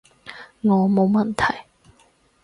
[0.63, 1.65] 我冇問題